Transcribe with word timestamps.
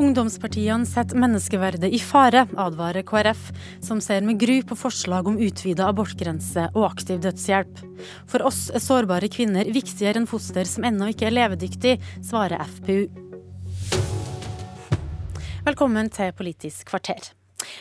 Ungdomspartiene 0.00 0.86
setter 0.88 1.18
menneskeverdet 1.20 1.92
i 1.92 1.98
fare, 2.00 2.46
advarer 2.56 3.04
KrF, 3.04 3.50
som 3.84 3.98
ser 4.00 4.22
med 4.24 4.38
gru 4.40 4.62
på 4.64 4.76
forslag 4.78 5.26
om 5.28 5.36
utvida 5.36 5.90
abortgrense 5.90 6.70
og 6.70 6.86
aktiv 6.86 7.18
dødshjelp. 7.20 7.82
For 8.30 8.40
oss 8.48 8.70
er 8.72 8.80
sårbare 8.80 9.28
kvinner 9.28 9.68
viktigere 9.68 10.22
enn 10.22 10.28
foster 10.30 10.64
som 10.64 10.86
ennå 10.88 11.10
ikke 11.12 11.26
er 11.28 11.36
levedyktig, 11.36 11.98
svarer 12.24 12.64
FPU. 12.64 13.10
Velkommen 15.68 16.08
til 16.16 16.32
Politisk 16.38 16.88
kvarter. 16.88 17.34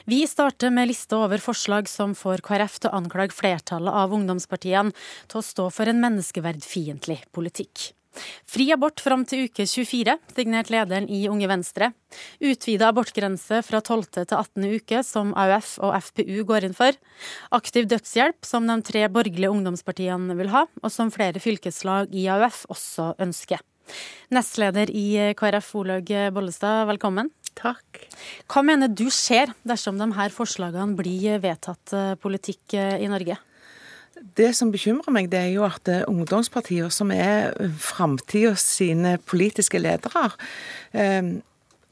Vi 0.04 0.20
starter 0.28 0.76
med 0.76 0.92
lista 0.92 1.22
over 1.24 1.40
forslag 1.40 1.88
som 1.88 2.18
får 2.20 2.44
KrF 2.44 2.82
til 2.82 2.92
å 2.92 3.00
anklage 3.00 3.38
flertallet 3.38 3.96
av 3.96 4.12
ungdomspartiene 4.20 4.92
til 5.32 5.40
å 5.40 5.46
stå 5.54 5.70
for 5.72 5.88
en 5.88 6.04
menneskeverdfiendtlig 6.04 7.22
politikk. 7.32 7.94
Fri 8.50 8.70
abort 8.76 9.02
fram 9.04 9.26
til 9.28 9.48
uke 9.48 9.66
24, 9.70 10.16
signert 10.36 10.72
lederen 10.74 11.10
i 11.12 11.24
Unge 11.32 11.50
Venstre. 11.52 11.92
Utvida 12.42 12.90
abortgrense 12.90 13.62
fra 13.66 13.82
12. 13.82 14.06
til 14.22 14.38
18. 14.38 14.68
uke, 14.80 15.02
som 15.06 15.34
AUF 15.38 15.76
og 15.86 15.96
FPU 16.10 16.44
går 16.50 16.70
inn 16.70 16.78
for. 16.78 16.98
Aktiv 17.56 17.90
dødshjelp, 17.90 18.42
som 18.46 18.68
de 18.70 18.80
tre 18.86 19.08
borgerlige 19.12 19.52
ungdomspartiene 19.54 20.38
vil 20.40 20.54
ha, 20.54 20.66
og 20.84 20.94
som 20.94 21.14
flere 21.14 21.42
fylkeslag 21.44 22.14
i 22.16 22.28
AUF 22.32 22.66
også 22.70 23.14
ønsker. 23.22 23.62
Nestleder 24.34 24.92
i 24.94 25.34
KrF, 25.38 25.74
Olaug 25.82 26.10
Bollestad, 26.36 26.86
velkommen. 26.92 27.32
Takk. 27.60 28.00
Hva 28.48 28.64
mener 28.64 28.92
du 28.92 29.08
skjer 29.12 29.52
dersom 29.68 30.00
de 30.00 30.08
her 30.16 30.34
forslagene 30.34 30.96
blir 31.00 31.42
vedtatt 31.44 31.96
eh, 31.96 32.16
politikk 32.22 32.76
eh, 32.78 32.98
i 33.04 33.10
Norge? 33.12 33.36
Det 34.38 34.54
som 34.56 34.72
bekymrer 34.72 35.14
meg, 35.16 35.30
det 35.32 35.40
er 35.40 35.52
jo 35.54 35.66
at 35.68 35.90
ungdomspartier, 36.08 36.90
som 36.92 37.12
er 37.12 37.54
framtida 37.80 38.56
sine 38.60 39.18
politiske 39.30 39.80
ledere, 39.80 40.32
eh, 40.94 41.40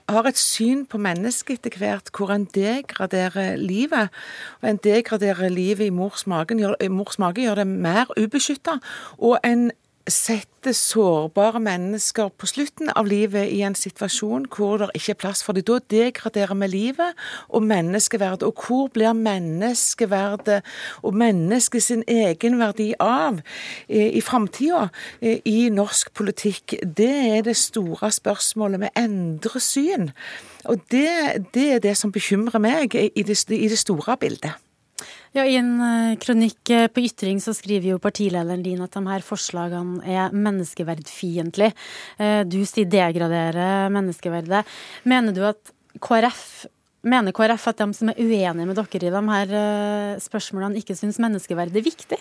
har 0.07 0.27
et 0.27 0.39
syn 0.39 0.85
på 0.87 0.99
mennesket 1.01 1.65
etter 1.65 1.81
hvert 1.81 2.11
hvor 2.15 2.31
en 2.31 2.45
degraderer 2.55 3.57
livet. 3.59 4.13
Og 4.61 4.69
En 4.69 4.79
degraderer 4.83 5.49
livet 5.49 5.87
i 5.87 5.89
mors 5.89 6.27
mage, 6.27 6.55
gjør, 6.55 6.75
mage 7.19 7.43
gjør 7.43 7.55
det 7.55 7.67
mer 7.67 8.05
ubeskytta. 8.17 8.79
Og 9.17 9.39
en 9.43 9.71
setter 10.08 10.73
sårbare 10.75 11.59
mennesker 11.63 12.30
på 12.39 12.47
slutten 12.50 12.89
av 12.95 13.08
livet 13.08 13.50
i 13.53 13.61
en 13.66 13.75
situasjon 13.77 14.47
hvor 14.52 14.81
det 14.81 14.89
ikke 14.97 15.14
er 15.14 15.19
plass 15.22 15.44
for 15.45 15.58
dem. 15.58 15.66
Da 15.67 15.80
degraderer 15.91 16.55
vi 16.61 16.69
livet 16.72 17.23
og 17.49 17.64
menneskeverdet. 17.67 18.44
Og 18.47 18.66
hvor 18.67 18.91
blir 18.94 19.14
menneskeverdet 19.17 20.61
og 21.03 21.17
mennesket 21.17 21.83
sin 21.83 22.03
egenverdi 22.08 22.94
av 22.99 23.41
i, 23.88 24.17
i 24.19 24.22
framtida 24.22 24.88
i 25.22 25.69
norsk 25.73 26.14
politikk? 26.14 26.77
Det 26.83 27.14
er 27.38 27.47
det 27.47 27.58
store 27.58 28.11
spørsmålet. 28.11 28.86
Vi 28.86 28.94
endrer 29.03 29.59
syn. 29.64 30.11
Og 30.66 30.80
det, 30.92 31.47
det 31.53 31.67
er 31.73 31.83
det 31.83 31.97
som 31.97 32.11
bekymrer 32.11 32.59
meg 32.59 32.95
i 32.95 33.23
det, 33.23 33.44
i 33.49 33.67
det 33.67 33.80
store 33.80 34.17
bildet. 34.19 34.66
Ja, 35.35 35.43
I 35.45 35.57
en 35.59 35.75
eh, 35.83 36.15
kronikk 36.21 36.71
eh, 36.73 36.87
på 36.89 37.03
Ytring 37.05 37.41
så 37.43 37.53
skriver 37.55 37.93
jo 37.93 38.01
partilederen 38.01 38.63
din 38.65 38.81
at 38.81 38.95
de 38.95 39.03
her 39.05 39.25
forslagene 39.25 40.01
er 40.07 40.33
menneskeverdfiendtlige. 40.33 41.75
Eh, 42.17 42.41
du 42.49 42.63
sier 42.65 42.89
degradere 42.89 43.87
menneskeverdet. 43.93 44.63
Mener 45.05 45.35
du 45.35 45.45
at 45.47 45.75
KrF 46.01 46.65
Mener 47.07 47.31
KrF 47.31 47.69
at 47.69 47.79
de 47.79 47.85
som 47.95 48.09
er 48.11 48.17
uenige 48.19 48.65
med 48.67 48.75
dere 48.75 48.97
i 48.97 49.11
de 49.13 49.19
her 49.29 49.51
spørsmålene, 50.19 50.81
ikke 50.81 50.95
syns 50.97 51.19
menneskeverdet 51.23 51.77
er 51.79 51.85
viktig? 51.85 52.17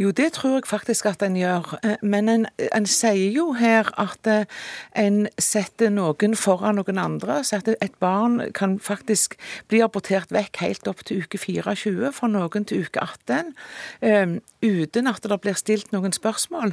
Jo, 0.00 0.10
det 0.10 0.32
tror 0.32 0.54
jeg 0.54 0.62
faktisk 0.64 1.06
at 1.06 1.22
en 1.22 1.34
gjør. 1.36 1.74
Eh, 1.84 1.98
men 2.02 2.28
en, 2.32 2.46
en 2.72 2.86
sier 2.88 3.34
jo 3.36 3.50
her 3.52 3.90
at 4.00 4.28
eh, 4.32 4.46
en 4.96 5.26
setter 5.36 5.90
noen 5.92 6.32
foran 6.40 6.78
noen 6.80 6.98
andre. 6.98 7.42
Så 7.44 7.58
at 7.58 7.68
et 7.68 7.98
barn 8.00 8.38
kan 8.56 8.78
faktisk 8.80 9.36
bli 9.68 9.82
abortert 9.84 10.32
vekk 10.32 10.62
helt 10.64 10.88
opp 10.88 11.04
til 11.04 11.20
uke 11.20 11.36
24, 11.38 12.14
fra 12.16 12.30
noen 12.32 12.64
til 12.64 12.86
uke 12.86 13.02
18. 13.04 13.52
Um, 14.00 14.32
uten 14.64 15.10
at 15.10 15.20
det 15.20 15.40
blir 15.44 15.58
stilt 15.60 15.92
noen 15.92 16.16
spørsmål. 16.16 16.72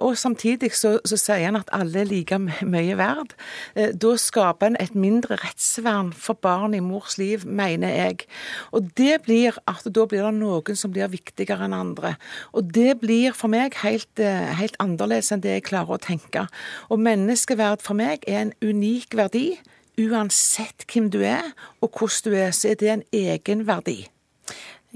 Og 0.00 0.16
samtidig 0.16 0.72
så, 0.76 0.98
så, 1.08 1.16
sier 1.20 1.48
en 1.48 1.56
at 1.60 1.68
alle 1.72 2.02
er 2.02 2.08
like 2.08 2.38
mye 2.40 2.96
verd. 2.98 3.32
Da 3.76 4.14
skaper 4.20 4.72
en 4.72 4.80
et 4.80 4.96
mindre 4.96 5.38
rettsvern 5.40 6.14
for 6.16 6.36
barn 6.36 6.76
i 6.76 6.82
mors 6.84 7.16
liv, 7.20 7.44
mener 7.44 7.92
jeg. 7.92 8.28
Og 8.72 8.88
det 8.96 9.22
blir 9.24 9.56
at 9.68 9.88
da 9.88 10.04
blir 10.08 10.28
det 10.28 10.34
noen 10.36 10.76
som 10.76 10.92
blir 10.92 11.08
viktigere 11.12 11.68
enn 11.68 11.76
andre. 11.76 12.16
Og 12.52 12.70
det 12.74 12.98
blir 13.02 13.34
for 13.36 13.52
meg 13.52 13.74
helt, 13.82 14.12
eh, 14.18 14.52
helt 14.58 14.76
annerledes 14.82 15.32
enn 15.32 15.42
det 15.44 15.56
jeg 15.58 15.68
klarer 15.70 15.96
å 15.96 16.02
tenke. 16.02 16.46
Og 16.90 17.02
menneskeverd 17.02 17.82
for 17.84 17.98
meg 17.98 18.24
er 18.26 18.46
en 18.46 18.54
unik 18.62 19.16
verdi. 19.18 19.58
Uansett 19.98 20.86
hvem 20.86 21.10
du 21.10 21.22
er 21.26 21.52
og 21.82 21.90
hvordan 21.90 22.30
du 22.30 22.36
er, 22.38 22.50
så 22.54 22.70
er 22.70 22.78
det 22.78 22.90
en 22.92 23.04
egen 23.12 23.66
verdi. 23.66 24.06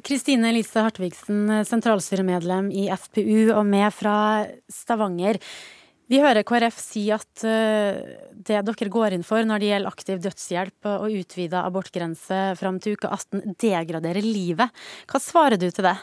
Kristine 0.02 0.48
Elise 0.48 0.80
Hartvigsen, 0.80 1.50
sentralstyremedlem 1.68 2.70
i 2.72 2.88
FPU 2.88 3.52
og 3.52 3.66
med 3.68 3.92
fra 3.92 4.46
Stavanger. 4.72 5.36
Vi 6.12 6.18
hører 6.20 6.44
KrF 6.44 6.76
si 6.80 7.06
at 7.14 7.44
eh, 7.48 8.00
det 8.32 8.58
dere 8.66 8.90
går 8.92 9.14
inn 9.16 9.22
for 9.24 9.44
når 9.46 9.62
det 9.62 9.68
gjelder 9.70 9.92
aktiv 9.92 10.18
dødshjelp 10.20 10.88
og 10.90 11.14
utvida 11.20 11.62
abortgrense 11.64 12.40
fram 12.58 12.80
til 12.82 12.98
uke 12.98 13.08
18, 13.08 13.54
degraderer 13.62 14.24
livet. 14.24 14.82
Hva 15.08 15.20
svarer 15.22 15.60
du 15.60 15.68
til 15.70 15.86
det? 15.86 15.94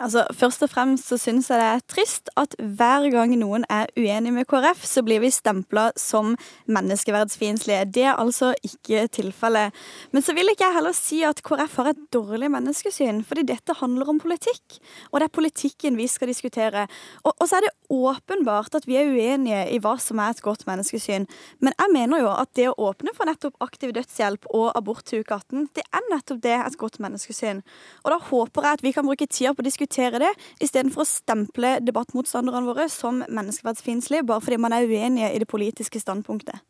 Altså, 0.00 0.24
Først 0.32 0.62
og 0.64 0.70
fremst 0.72 1.10
så 1.10 1.18
syns 1.20 1.50
jeg 1.50 1.60
det 1.60 1.66
er 1.68 1.82
trist 1.90 2.30
at 2.40 2.54
hver 2.58 3.04
gang 3.12 3.34
noen 3.36 3.66
er 3.70 3.90
uenig 3.98 4.32
med 4.32 4.46
KrF, 4.48 4.80
så 4.88 5.02
blir 5.04 5.20
vi 5.20 5.30
stempla 5.30 5.90
som 6.00 6.32
menneskeverdsfiendtlige. 6.72 7.84
Det 7.92 8.06
er 8.08 8.16
altså 8.16 8.52
ikke 8.64 9.04
tilfellet. 9.12 9.76
Men 10.12 10.24
så 10.24 10.34
vil 10.34 10.48
ikke 10.50 10.64
jeg 10.64 10.76
heller 10.78 10.96
si 10.96 11.20
at 11.28 11.42
KrF 11.44 11.76
har 11.82 11.90
et 11.92 12.00
dårlig 12.14 12.48
menneskesyn, 12.54 13.20
fordi 13.28 13.44
dette 13.52 13.76
handler 13.78 14.08
om 14.08 14.20
politikk. 14.22 14.78
Og 15.12 15.20
det 15.20 15.28
er 15.28 15.36
politikken 15.36 16.00
vi 16.00 16.08
skal 16.08 16.32
diskutere. 16.32 16.86
Og, 17.22 17.34
og 17.36 17.44
så 17.48 17.60
er 17.60 17.66
det 17.66 17.74
åpenbart 17.92 18.74
at 18.78 18.88
vi 18.88 18.96
er 18.96 19.12
uenige 19.12 19.66
i 19.76 19.80
hva 19.82 19.98
som 20.00 20.22
er 20.24 20.32
et 20.32 20.42
godt 20.42 20.64
menneskesyn. 20.66 21.28
Men 21.60 21.76
jeg 21.76 21.92
mener 21.92 22.24
jo 22.24 22.32
at 22.32 22.52
det 22.56 22.70
å 22.72 22.78
åpne 22.88 23.12
for 23.16 23.28
nettopp 23.28 23.60
aktiv 23.62 23.92
dødshjelp 23.92 24.48
og 24.56 24.72
abort 24.72 25.04
til 25.10 25.20
uke 25.20 25.36
18, 25.36 25.68
det 25.76 25.84
er 25.92 26.10
nettopp 26.10 26.42
det 26.42 26.56
et 26.56 26.80
godt 26.80 26.98
menneskesyn. 27.04 27.60
Og 28.02 28.14
da 28.14 28.20
håper 28.32 28.66
jeg 28.66 28.80
at 28.80 28.86
vi 28.88 28.96
kan 28.96 29.06
bruke 29.06 29.28
tida 29.28 29.52
på 29.52 29.60
å 29.62 29.68
diskutere 29.68 29.81
diskutere 29.82 30.20
det, 30.22 30.32
istedenfor 30.62 31.02
å 31.02 31.08
stemple 31.08 31.76
debattmotstanderne 31.82 32.66
våre 32.66 32.88
som 32.90 33.22
menneskeverdsfiendtlige, 33.26 34.26
bare 34.26 34.42
fordi 34.42 34.60
man 34.62 34.72
er 34.76 34.86
uenige 34.86 35.32
i 35.32 35.40
det 35.42 35.48
politiske 35.50 36.00
standpunktet. 36.00 36.62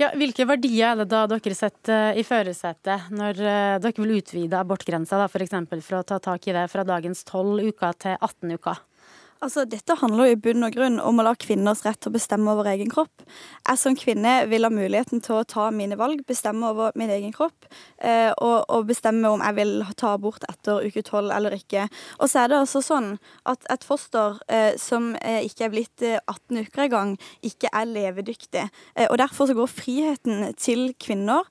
Ja, 0.00 0.10
hvilke 0.18 0.46
verdier 0.48 0.92
er 0.92 0.98
det 0.98 1.10
da 1.12 1.26
dere 1.30 1.54
setter 1.54 2.18
i 2.18 2.24
førersetet 2.26 3.10
når 3.14 3.38
eh, 3.38 3.78
dere 3.82 4.02
vil 4.02 4.16
utvide 4.18 4.58
abortgrensa, 4.58 5.22
f.eks. 5.28 5.54
For, 5.70 6.00
å 6.00 6.06
ta 6.06 6.18
tak 6.18 6.48
i 6.48 6.54
det 6.56 6.66
fra 6.72 6.84
dagens 6.86 7.22
12 7.24 7.70
uker 7.70 7.98
til 8.02 8.16
18 8.18 8.56
uker? 8.58 8.82
Altså, 9.40 9.62
Dette 9.64 9.94
handler 9.96 10.28
jo 10.28 10.34
i 10.34 10.40
bunn 10.44 10.66
og 10.66 10.74
grunn 10.74 10.98
om 11.00 11.20
å 11.20 11.24
la 11.24 11.30
kvinners 11.40 11.80
rett 11.86 11.96
til 12.04 12.10
å 12.10 12.16
bestemme 12.18 12.52
over 12.52 12.66
egen 12.74 12.90
kropp. 12.92 13.22
Jeg 13.64 13.80
som 13.80 13.94
kvinne 13.96 14.34
vil 14.50 14.66
ha 14.66 14.70
muligheten 14.72 15.22
til 15.24 15.38
å 15.38 15.46
ta 15.48 15.70
mine 15.72 15.96
valg, 15.96 16.20
bestemme 16.28 16.68
over 16.68 16.92
min 17.00 17.08
egen 17.14 17.32
kropp, 17.32 17.64
eh, 18.04 18.28
og, 18.34 18.66
og, 18.68 18.84
bestemme 18.90 19.30
om 19.32 19.40
jeg 19.40 19.56
vil 19.56 19.72
ta 19.96 20.12
abort 20.18 20.44
etter 20.44 20.84
uke 20.84 21.00
tolv 21.06 21.32
eller 21.32 21.56
ikke. 21.56 21.86
Og 22.18 22.28
så 22.28 22.42
er 22.42 22.52
det 22.52 22.58
altså 22.58 22.82
sånn 22.84 23.14
at 23.48 23.64
et 23.72 23.86
foster 23.86 24.36
eh, 24.52 24.74
som 24.80 25.14
eh, 25.22 25.40
ikke 25.48 25.66
er 25.70 25.72
blitt 25.72 26.04
18 26.04 26.60
eh, 26.60 26.68
uker 26.68 26.84
engang, 26.90 27.16
ikke 27.40 27.72
er 27.72 27.88
levedyktig. 27.88 28.66
Og 29.08 29.16
Derfor 29.22 29.48
så 29.48 29.56
går 29.56 29.72
friheten 29.72 30.50
til 30.60 30.90
kvinner 31.00 31.46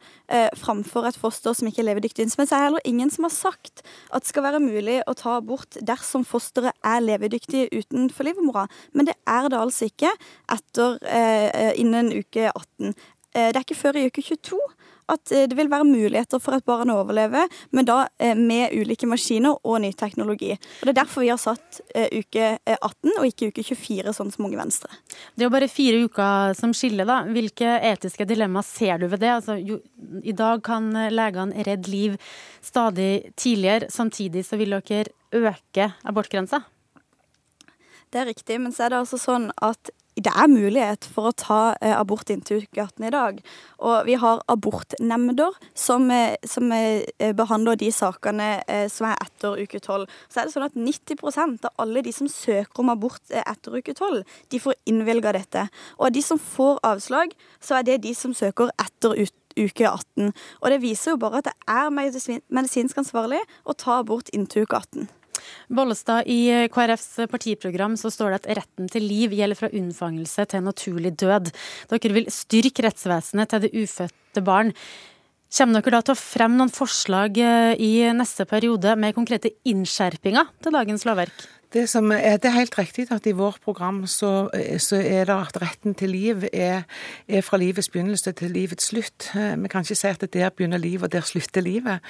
framfor 0.57 1.07
et 1.09 1.17
foster 1.17 1.55
som 1.57 1.67
ikke 1.69 1.81
er 1.83 1.88
levedyktig. 1.91 2.28
Men 2.38 2.49
så 2.49 2.55
er 2.55 2.59
det 2.59 2.67
heller 2.67 2.88
ingen 2.89 3.11
som 3.13 3.25
har 3.25 3.33
sagt 3.33 3.81
at 3.81 4.25
det 4.25 4.29
skal 4.29 4.45
være 4.45 4.61
mulig 4.61 4.99
å 5.09 5.16
ta 5.17 5.38
abort 5.39 5.78
dersom 5.85 6.25
fosteret 6.28 6.75
er 6.85 7.01
levedyktig 7.05 7.67
utenfor 7.84 8.28
livmora, 8.28 8.66
men 8.93 9.09
det 9.09 9.16
er 9.28 9.49
det 9.52 9.59
altså 9.59 9.90
ikke 9.90 10.11
etter 10.52 10.99
eh, 11.08 11.72
innen 11.81 12.14
uke 12.20 12.52
18. 12.52 12.93
Eh, 13.35 13.52
det 13.53 13.59
er 13.59 13.66
ikke 13.66 13.78
før 13.78 13.99
i 13.99 14.08
uke 14.09 14.23
22 14.26 14.58
at 15.09 15.31
eh, 15.34 15.46
det 15.49 15.58
vil 15.58 15.70
være 15.70 15.85
muligheter 15.85 16.41
for 16.41 16.58
at 16.58 16.66
barn 16.66 16.90
å 16.90 16.99
overleve, 17.03 17.43
men 17.73 17.85
da 17.85 17.99
eh, 18.22 18.37
med 18.37 18.73
ulike 18.78 19.09
maskiner 19.09 19.59
og 19.61 19.79
ny 19.84 19.91
teknologi. 19.97 20.55
Og 20.55 20.87
Det 20.87 20.93
er 20.93 20.99
derfor 21.02 21.26
vi 21.26 21.31
har 21.31 21.41
satt 21.41 21.81
uke 21.93 22.52
18 22.76 23.14
og 23.16 23.28
ikke 23.28 23.52
uke 23.52 23.66
24, 23.66 24.16
sånn 24.17 24.34
som 24.34 24.47
Unge 24.47 24.59
Venstre. 24.59 24.90
Det 25.34 25.46
er 25.46 25.49
jo 25.49 25.53
bare 25.53 25.70
fire 25.70 26.02
uker 26.05 26.58
som 26.58 26.73
skiller, 26.78 27.09
da. 27.09 27.22
Hvilke 27.29 27.78
etiske 27.91 28.26
dilemmaer 28.29 28.66
ser 28.66 29.02
du 29.02 29.08
ved 29.09 29.22
det? 29.22 29.34
Altså, 29.35 29.58
jo, 29.61 29.79
I 30.23 30.34
dag 30.37 30.64
kan 30.66 30.90
legene 31.14 31.66
redde 31.67 31.93
liv 31.93 32.17
stadig 32.66 33.31
tidligere, 33.37 33.90
samtidig 33.93 34.46
så 34.47 34.58
vil 34.59 34.78
dere 34.78 35.14
øke 35.37 35.91
abortgrensa? 36.09 36.64
Det 38.09 38.22
er 38.22 38.29
riktig, 38.32 38.58
men 38.61 38.73
så 38.73 38.88
er 38.88 38.94
det 38.94 39.03
altså 39.03 39.20
sånn 39.22 39.52
at 39.61 39.91
det 40.20 40.32
er 40.35 40.50
mulighet 40.52 41.06
for 41.08 41.29
å 41.29 41.35
ta 41.38 41.59
eh, 41.79 41.94
abort 41.96 42.32
inntil 42.34 42.64
uke 42.66 42.82
18 42.82 43.06
i 43.08 43.11
dag. 43.14 43.38
Og 43.88 44.08
vi 44.08 44.17
har 44.20 44.41
abortnemnder 44.52 45.56
som, 45.78 46.09
eh, 46.11 46.35
som 46.44 46.72
eh, 46.76 47.06
behandler 47.38 47.78
de 47.79 47.91
sakene 47.94 48.50
som 48.91 49.08
er 49.08 49.22
etter 49.23 49.61
uke 49.61 49.79
12. 49.79 50.08
Så 50.28 50.41
er 50.41 50.47
det 50.47 50.56
sånn 50.56 50.66
at 50.67 50.76
90% 50.76 51.67
av 51.70 51.84
alle 51.85 52.03
de 52.03 52.14
som 52.16 52.28
søker 52.32 52.84
om 52.84 52.91
abort 52.91 53.22
etter 53.32 53.78
uke 53.78 53.94
12, 53.96 54.23
de 54.52 54.62
får 54.64 54.76
innvilga 54.90 55.34
dette. 55.38 55.67
Og 56.00 56.09
av 56.09 56.16
de 56.17 56.26
som 56.26 56.41
får 56.41 56.82
avslag, 56.90 57.38
så 57.64 57.79
er 57.79 57.88
det 57.88 58.02
de 58.08 58.16
som 58.17 58.34
søker 58.35 58.73
etter 58.82 59.16
uke 59.59 59.85
18. 59.85 60.34
Og 60.59 60.73
det 60.73 60.82
viser 60.84 61.14
jo 61.14 61.22
bare 61.22 61.44
at 61.44 61.52
det 61.52 61.55
er 61.70 61.94
medisinsk 61.94 63.00
ansvarlig 63.00 63.41
å 63.64 63.78
ta 63.78 64.02
abort 64.02 64.34
inntil 64.35 64.67
uke 64.67 64.82
18. 64.82 65.09
Bollestad, 65.70 66.28
I 66.28 66.70
KrFs 66.74 67.30
partiprogram 67.32 67.97
så 68.00 68.12
står 68.14 68.34
det 68.34 68.41
at 68.41 68.50
retten 68.62 68.90
til 68.91 69.06
liv 69.08 69.36
gjelder 69.38 69.59
fra 69.59 69.72
unnfangelse 69.74 70.47
til 70.50 70.66
naturlig 70.66 71.14
død. 71.20 71.53
Dere 71.91 72.16
vil 72.18 72.30
styrke 72.34 72.86
rettsvesenet 72.88 73.52
til 73.52 73.66
det 73.66 73.74
ufødte 73.78 74.44
barn. 74.46 74.74
Kommer 75.50 75.82
dere 75.82 75.97
da 75.97 76.06
til 76.06 76.14
å 76.14 76.20
fremme 76.20 76.59
noen 76.59 76.70
forslag 76.74 77.40
eh, 77.41 77.72
i 77.82 77.94
neste 78.14 78.46
periode 78.50 78.94
med 79.02 79.16
konkrete 79.18 79.56
innskjerpinger 79.66 80.52
til 80.62 80.76
dagens 80.76 81.08
lovverk? 81.09 81.47
Det, 81.73 81.83
er, 81.95 82.37
det, 82.37 82.45
er, 82.49 82.55
helt 82.55 82.77
riktig 82.79 83.03
at 83.13 83.27
i 83.29 83.31
vårt 83.37 83.59
program 83.61 84.07
så, 84.09 84.49
så 84.81 84.97
er 84.97 85.27
det 85.29 85.35
at 85.35 85.57
retten 85.61 85.93
til 85.93 86.09
liv 86.09 86.45
er, 86.49 86.87
er, 87.27 87.43
fra 87.45 87.59
livets 87.61 87.91
begynnelse 87.93 88.31
til 88.39 88.55
livets 88.55 88.89
slutt. 88.89 89.27
Eh, 89.37 89.53
vi 89.53 89.69
kan 89.69 89.85
ikke 89.85 89.97
si 89.99 90.09
at 90.09 90.25
der 90.33 90.49
begynner 90.49 90.81
livet 90.81 91.05
og 91.05 91.11
der 91.13 91.21
slutter 91.21 91.61
livet. 91.61 92.01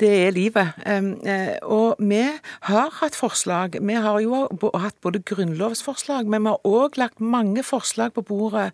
Det 0.00 0.10
er 0.26 0.34
livet. 0.36 0.76
Eh, 0.84 1.56
og 1.62 1.96
vi 1.98 2.20
har 2.68 2.92
hatt 3.00 3.16
forslag. 3.16 3.78
Vi 3.80 3.96
har 3.96 4.20
jo 4.20 4.42
hatt 4.76 5.00
både 5.00 5.24
grunnlovsforslag, 5.24 6.28
men 6.28 6.44
vi 6.44 6.52
har 6.52 6.68
òg 6.68 7.00
lagt 7.00 7.20
mange 7.20 7.64
forslag 7.64 8.12
på 8.12 8.26
bordet 8.28 8.68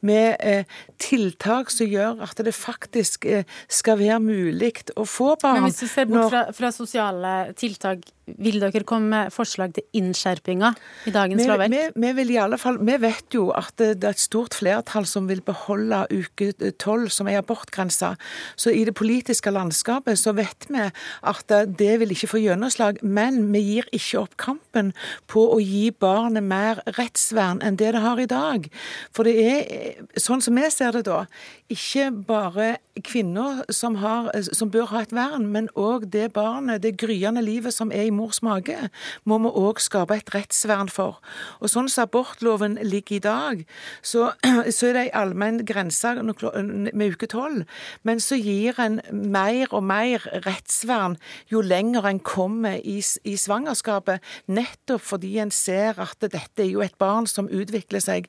med 0.00 0.40
eh, 0.40 0.64
tiltak 1.04 1.68
som 1.68 1.92
gjør 1.92 2.24
at 2.24 2.40
det 2.40 2.56
faktisk 2.56 3.28
skal 3.68 4.00
være 4.00 4.20
mulig 4.24 4.72
å 4.96 5.04
få 5.04 5.34
barn. 5.36 5.60
Men 5.60 5.68
hvis 5.68 5.84
du 5.84 5.86
ser 5.90 6.08
bort 6.08 6.32
fra, 6.32 6.46
fra 6.56 6.72
sosiale 6.72 7.36
tiltak 7.60 8.08
vil 8.26 8.60
dere 8.62 8.84
komme 8.86 9.10
med 9.10 9.32
forslag 9.34 9.72
til 9.74 9.86
innskjerpinger 9.98 10.76
i 11.10 11.12
dagens 11.14 11.42
lovverk? 11.48 11.72
Vi, 11.72 11.82
vi, 12.04 12.12
vil 12.20 12.30
i 12.34 12.38
alle 12.38 12.58
fall, 12.60 12.78
vi 12.78 12.94
vet 13.02 13.34
jo 13.34 13.48
at 13.56 13.74
det, 13.80 14.04
er 14.04 14.14
et 14.14 14.22
stort 14.22 14.54
flertall 14.54 15.06
som 15.08 15.26
vil 15.30 15.42
beholde 15.44 16.04
uke 16.12 16.52
tolv 16.82 17.10
som 17.14 17.30
er 17.30 17.40
abortgrense. 17.40 18.12
Så 18.54 18.74
i 18.74 18.84
det 18.86 18.94
politiske 18.98 19.50
landskapet 19.50 20.20
så 20.20 20.34
vet 20.38 20.68
vi 20.70 20.86
at 20.86 21.56
det 21.78 21.92
vil 22.02 22.14
ikke 22.14 22.30
få 22.34 22.42
gjennomslag. 22.44 23.02
Men 23.02 23.48
vi 23.52 23.64
gir 23.66 23.90
ikke 23.90 24.22
opp 24.22 24.38
kampen 24.40 24.92
på 25.30 25.48
å 25.56 25.58
gi 25.62 25.88
barnet 25.90 26.46
mer 26.46 26.82
rettsvern 26.98 27.62
enn 27.64 27.80
det 27.80 27.92
det 27.96 28.04
har 28.04 28.22
i 28.22 28.30
dag. 28.30 28.70
For 29.14 29.26
det 29.26 29.34
er, 29.42 30.06
sånn 30.20 30.44
som 30.44 30.56
vi 30.58 30.70
ser 30.70 30.94
det 30.94 31.04
da, 31.10 31.24
ikke 31.72 32.10
bare 32.28 32.76
kvinner 33.04 33.62
som, 33.72 33.96
har, 34.02 34.30
som 34.52 34.70
bør 34.72 34.90
ha 34.92 35.02
et 35.02 35.14
vern, 35.16 35.46
men 35.52 35.70
òg 35.78 36.06
det 36.12 36.28
barnet, 36.36 36.82
det 36.84 36.98
gryende 37.00 37.42
livet 37.44 37.74
som 37.74 37.92
er 37.94 38.08
i 38.08 38.11
mors 38.14 38.42
mage, 38.44 38.76
må 39.24 39.38
vi 39.42 39.52
òg 39.62 39.80
skape 39.82 40.16
et 40.16 40.32
rettsvern 40.34 40.90
for. 40.92 41.20
Og 41.60 41.72
Sånn 41.72 41.88
som 41.90 42.06
abortloven 42.06 42.78
ligger 42.82 43.16
i 43.16 43.22
dag, 43.24 43.62
så, 44.02 44.32
så 44.76 44.90
er 44.90 44.96
det 44.96 45.04
ei 45.06 45.12
allmenn 45.22 45.62
grense 45.68 46.14
med 46.22 47.16
uke 47.16 47.28
tolv, 47.30 47.64
men 48.06 48.20
så 48.22 48.38
gir 48.38 48.78
en 48.82 49.00
mer 49.12 49.72
og 49.72 49.84
mer 49.88 50.26
rettsvern 50.46 51.16
jo 51.50 51.62
lenger 51.64 52.06
en 52.08 52.20
kommer 52.22 52.78
i, 52.78 52.98
i 53.00 53.36
svangerskapet, 53.38 54.22
nettopp 54.52 55.02
fordi 55.12 55.36
en 55.42 55.52
ser 55.54 55.98
at 56.02 56.20
dette 56.22 56.64
er 56.64 56.70
jo 56.70 56.82
et 56.84 56.96
barn 57.00 57.26
som 57.30 57.50
utvikler 57.50 58.02
seg. 58.02 58.28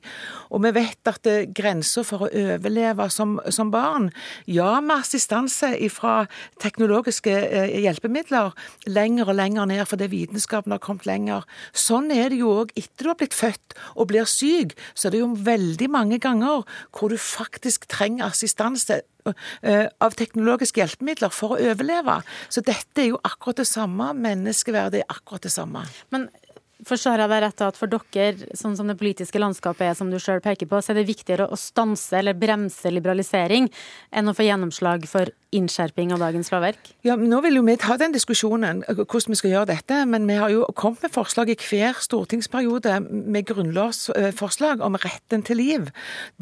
Og 0.50 0.64
vi 0.64 0.74
vet 0.76 1.10
at 1.10 1.28
grensa 1.54 2.04
for 2.06 2.26
å 2.26 2.30
overleve 2.30 3.08
som, 3.12 3.36
som 3.52 3.70
barn, 3.74 4.10
ja 4.50 4.78
med 4.80 5.02
assistanse 5.02 5.72
fra 5.92 6.24
teknologiske 6.62 7.32
eh, 7.32 7.74
hjelpemidler, 7.84 8.52
lenger 8.86 9.30
og 9.30 9.38
lenger 9.38 9.68
ned 9.70 9.73
fordi 9.88 10.06
vitenskapen 10.12 10.74
har 10.74 10.82
kommet 10.82 11.08
lenger. 11.08 11.42
Sånn 11.74 12.12
er 12.14 12.30
det 12.30 12.38
jo 12.38 12.52
òg 12.62 12.70
etter 12.78 13.06
du 13.06 13.10
har 13.10 13.18
blitt 13.18 13.34
født 13.36 13.74
og 13.94 14.08
blir 14.12 14.28
syk. 14.30 14.76
Så 14.94 15.08
er 15.08 15.16
det 15.16 15.24
jo 15.24 15.32
veldig 15.46 15.90
mange 15.90 16.20
ganger 16.22 16.62
hvor 16.94 17.10
du 17.10 17.18
faktisk 17.20 17.88
trenger 17.90 18.28
assistanse 18.28 19.00
eh, 19.02 19.86
av 19.98 20.16
teknologiske 20.18 20.82
hjelpemidler 20.82 21.34
for 21.34 21.56
å 21.56 21.60
overleve. 21.72 22.20
Så 22.48 22.62
dette 22.64 23.02
er 23.02 23.12
jo 23.12 23.22
akkurat 23.26 23.64
det 23.64 23.68
samme. 23.70 24.12
Menneskeverdet 24.14 25.02
er 25.02 25.12
akkurat 25.12 25.48
det 25.48 25.54
samme. 25.54 25.84
Men 26.14 26.30
Forstår 26.82 27.20
jeg 27.22 27.30
rett 27.30 27.62
at 27.62 27.76
for 27.78 27.86
dere, 27.86 28.48
sånn 28.58 28.74
som 28.74 28.88
det 28.90 28.96
politiske 28.98 29.38
landskapet 29.38 29.86
er, 29.86 29.94
som 29.94 30.08
du 30.10 30.18
sjøl 30.18 30.42
peker 30.42 30.66
på, 30.66 30.80
så 30.82 30.90
er 30.90 30.98
det 30.98 31.06
viktigere 31.06 31.46
å 31.46 31.58
stanse 31.58 32.18
eller 32.18 32.34
bremse 32.34 32.90
liberalisering 32.90 33.68
enn 34.10 34.28
å 34.30 34.34
få 34.34 34.48
gjennomslag 34.48 35.06
for 35.06 35.30
innskjerping 35.54 36.10
av 36.16 36.24
dagens 36.24 36.50
lovverk? 36.50 36.90
Ja, 37.06 37.14
Nå 37.14 37.38
vil 37.44 37.60
jo 37.60 37.64
vi 37.64 37.78
ta 37.78 37.94
den 38.00 38.12
diskusjonen, 38.16 38.82
hvordan 38.90 39.36
vi 39.36 39.38
skal 39.38 39.54
gjøre 39.54 39.70
dette. 39.70 40.00
Men 40.10 40.26
vi 40.26 40.40
har 40.42 40.50
jo 40.50 40.66
kommet 40.74 41.06
med 41.06 41.14
forslag 41.14 41.54
i 41.54 41.58
hver 41.62 42.02
stortingsperiode 42.02 42.98
med 43.06 43.46
grunnlovsforslag 43.52 44.82
om 44.84 44.98
retten 44.98 45.46
til 45.46 45.62
liv. 45.62 45.90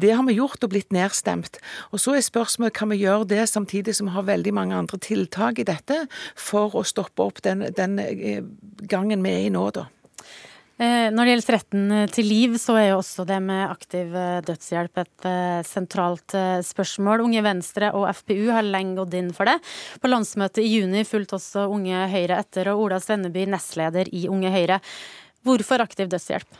Det 0.01 0.15
har 0.17 0.25
vi 0.25 0.39
gjort 0.41 0.65
og 0.65 0.73
blitt 0.73 0.93
nedstemt. 0.95 1.61
Og 1.93 2.01
Så 2.01 2.17
er 2.17 2.25
spørsmålet 2.25 2.73
kan 2.73 2.89
vi 2.89 3.03
gjøre 3.05 3.29
det 3.29 3.45
samtidig 3.53 3.95
som 3.95 4.09
vi 4.09 4.17
har 4.17 4.25
veldig 4.33 4.53
mange 4.53 4.75
andre 4.75 4.97
tiltak 4.97 5.61
i 5.61 5.69
dette 5.69 6.07
for 6.35 6.73
å 6.73 6.83
stoppe 6.83 7.21
opp 7.21 7.43
den, 7.45 7.67
den 7.77 7.99
eh, 8.01 8.41
gangen 8.89 9.21
vi 9.23 9.29
er 9.29 9.45
i 9.45 9.53
nå, 9.53 9.69
da. 9.77 9.87
Eh, 10.81 11.11
når 11.13 11.21
det 11.21 11.33
gjelder 11.33 11.53
retten 11.53 11.91
eh, 11.93 12.07
til 12.09 12.25
liv, 12.25 12.55
så 12.57 12.73
er 12.79 12.87
jo 12.89 12.97
også 12.97 13.27
det 13.29 13.37
med 13.45 13.67
aktiv 13.67 14.15
eh, 14.17 14.39
dødshjelp 14.45 15.01
et 15.03 15.27
sentralt 15.69 16.33
spørsmål. 16.65 17.21
Unge 17.27 17.43
Venstre 17.45 17.91
og 17.93 18.07
FPU 18.17 18.49
har 18.49 18.65
lenge 18.65 18.97
gått 18.97 19.13
inn 19.19 19.29
for 19.37 19.49
det. 19.49 19.59
På 20.01 20.09
landsmøtet 20.09 20.63
i 20.63 20.71
juni 20.71 21.05
fulgte 21.05 21.37
også 21.37 21.67
Unge 21.71 22.07
Høyre 22.09 22.41
etter, 22.41 22.71
og 22.73 22.87
Ola 22.87 22.99
Stenneby, 23.03 23.45
nestleder 23.53 24.09
i 24.09 24.25
Unge 24.31 24.49
Høyre. 24.53 24.79
Hvorfor 25.45 25.83
aktiv 25.83 26.09
dødshjelp? 26.09 26.59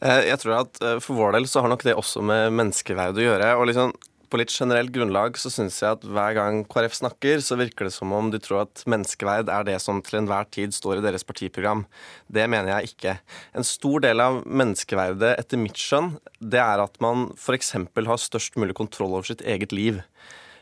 Jeg 0.00 0.40
tror 0.40 0.62
at 0.62 0.78
For 1.04 1.12
vår 1.12 1.34
del 1.36 1.46
så 1.50 1.60
har 1.60 1.68
nok 1.68 1.82
det 1.84 1.92
også 1.92 2.22
med 2.24 2.54
menneskeverd 2.56 3.18
å 3.20 3.26
gjøre. 3.26 3.50
og 3.60 3.66
liksom 3.68 3.92
på 4.30 4.38
litt 4.40 4.52
generelt 4.54 4.92
grunnlag 4.94 5.38
så 5.40 5.50
syns 5.52 5.80
jeg 5.82 5.98
at 5.98 6.04
hver 6.06 6.36
gang 6.38 6.60
KrF 6.70 6.94
snakker, 7.00 7.42
så 7.42 7.58
virker 7.58 7.88
det 7.88 7.94
som 7.94 8.12
om 8.14 8.30
de 8.32 8.38
tror 8.42 8.64
at 8.64 8.84
menneskeverd 8.90 9.50
er 9.52 9.66
det 9.66 9.76
som 9.82 9.98
til 10.06 10.20
enhver 10.20 10.46
tid 10.54 10.74
står 10.76 11.00
i 11.00 11.04
deres 11.04 11.26
partiprogram. 11.26 11.84
Det 12.30 12.46
mener 12.50 12.72
jeg 12.76 12.92
ikke. 12.92 13.16
En 13.58 13.66
stor 13.66 14.06
del 14.06 14.22
av 14.22 14.40
menneskeverdet 14.46 15.34
etter 15.34 15.60
mitt 15.60 15.78
skjønn, 15.80 16.14
det 16.38 16.62
er 16.62 16.84
at 16.84 17.00
man 17.02 17.30
f.eks. 17.36 17.74
har 17.74 18.22
størst 18.22 18.60
mulig 18.60 18.78
kontroll 18.78 19.18
over 19.18 19.26
sitt 19.32 19.42
eget 19.42 19.74
liv. 19.74 20.00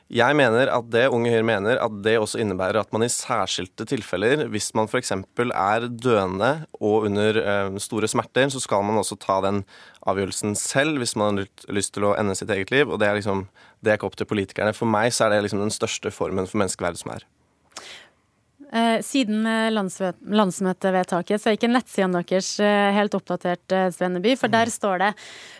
Jeg 0.08 0.36
mener 0.38 0.70
at 0.72 0.86
det 0.88 1.02
Unge 1.12 1.28
Høyre 1.28 1.44
mener, 1.44 1.76
at 1.84 1.96
det 2.00 2.14
også 2.16 2.38
innebærer 2.40 2.80
at 2.80 2.92
man 2.96 3.04
i 3.04 3.10
særskilte 3.12 3.84
tilfeller, 3.90 4.46
hvis 4.48 4.70
man 4.76 4.86
f.eks. 4.88 5.12
er 5.12 5.84
døende 5.92 6.52
og 6.80 7.04
under 7.10 7.40
uh, 7.44 7.76
store 7.76 8.08
smerter, 8.08 8.48
så 8.48 8.62
skal 8.64 8.86
man 8.88 8.96
også 8.96 9.18
ta 9.20 9.36
den 9.44 9.66
avgjørelsen 10.08 10.56
selv 10.56 11.02
hvis 11.02 11.12
man 11.12 11.42
har 11.42 11.74
lyst 11.76 11.92
til 11.92 12.06
å 12.08 12.14
ende 12.16 12.36
sitt 12.38 12.48
eget 12.48 12.72
liv. 12.72 12.88
Og 12.88 13.02
det 13.02 13.10
er 13.10 13.18
liksom, 13.18 13.44
det 13.84 13.92
er 13.92 14.00
ikke 14.00 14.08
opp 14.08 14.16
til 14.16 14.30
politikerne. 14.30 14.72
For 14.72 14.88
meg 14.88 15.12
så 15.12 15.26
er 15.26 15.34
det 15.34 15.42
liksom 15.44 15.60
den 15.66 15.76
største 15.76 16.14
formen 16.14 16.48
for 16.48 16.62
menneskeverd 16.62 17.02
som 17.02 17.12
er. 17.12 17.28
Eh, 18.72 19.04
siden 19.04 19.44
eh, 19.44 19.68
landsmøtevedtaket 19.68 21.36
så 21.36 21.52
er 21.52 21.60
ikke 21.60 21.72
nettsidene 21.74 22.24
deres 22.24 22.54
helt 22.96 23.20
oppdatert, 23.20 23.76
Svenneby. 23.92 24.38
For 24.40 24.56
der 24.56 24.72
står 24.72 25.04
det 25.04 25.12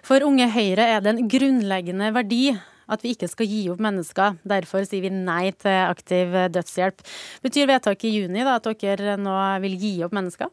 for 0.09 0.25
Unge 0.25 0.49
Høyre 0.57 0.89
er 0.97 1.05
det 1.05 1.13
en 1.13 1.33
grunnleggende 1.37 2.15
verdi 2.17 2.57
at 2.89 3.05
vi 3.05 3.15
ikke 3.15 3.31
skal 3.31 3.51
gi 3.51 3.65
opp 3.73 3.83
mennesker. 3.85 4.39
Derfor 4.49 4.87
sier 4.89 5.05
vi 5.05 5.13
nei 5.15 5.51
til 5.57 5.83
aktiv 5.89 6.37
dødshjelp. 6.55 7.05
Betyr 7.45 7.69
vedtaket 7.71 8.11
i 8.11 8.17
juni 8.23 8.45
da, 8.45 8.59
at 8.59 8.71
dere 8.81 9.19
nå 9.21 9.37
vil 9.65 9.77
gi 9.81 9.99
opp 10.07 10.17
mennesker? 10.17 10.51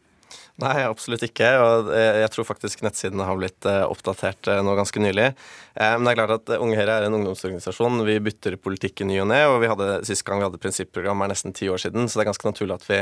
Nei, 0.62 0.86
absolutt 0.88 1.24
ikke. 1.25 1.48
Og 1.60 1.89
jeg 1.92 2.32
tror 2.32 2.48
faktisk 2.48 2.84
nettsidene 2.86 3.27
har 3.27 3.38
blitt 3.39 3.68
eh, 3.68 3.82
oppdatert 3.84 4.50
eh, 4.51 4.62
nå 4.63 4.75
ganske 4.77 5.01
nylig. 5.04 5.30
Eh, 5.75 5.96
men 5.98 6.08
det 6.08 6.13
er 6.13 6.20
klart 6.22 6.36
at 6.38 6.54
Unge 6.58 6.77
Høyre 6.80 7.00
er 7.00 7.08
en 7.08 7.18
ungdomsorganisasjon. 7.18 8.04
Vi 8.08 8.18
bytter 8.24 8.56
politikk 8.62 9.04
i 9.04 9.10
ny 9.10 9.20
og 9.24 9.30
ne. 9.34 9.42
Og 9.51 9.60
vi 9.63 9.72
hadde, 9.72 9.89
sist 10.08 10.24
gang 10.27 10.39
vi 10.39 10.48
hadde 10.48 10.62
prinsipprogram 10.63 11.25
er 11.25 11.34
nesten 11.34 11.56
ti 11.56 11.68
år 11.72 11.82
siden, 11.84 12.08
så 12.08 12.20
det 12.20 12.25
er 12.25 12.32
ganske 12.32 12.48
naturlig 12.50 12.77
at 12.77 12.88
vi 12.88 13.01